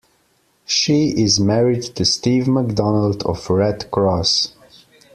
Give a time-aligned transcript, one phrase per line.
[0.65, 4.51] She is married to Steve McDonald of Redd Kross.